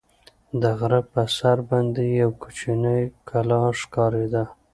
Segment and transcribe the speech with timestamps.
[0.61, 4.43] د غره په سر باندې یوه کوچنۍ کلا ښکارېده.